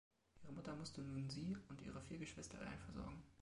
Ihre 0.41 0.51
Mutter 0.53 0.75
musste 0.75 1.03
nun 1.03 1.29
sie 1.29 1.55
und 1.69 1.79
ihre 1.83 2.01
vier 2.01 2.17
Geschwister 2.17 2.57
allein 2.59 2.79
versorgen. 2.79 3.21